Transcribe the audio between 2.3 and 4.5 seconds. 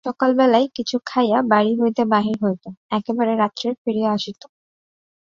হইত, একেবারে রাত্রে ফিরিয়া আসিত।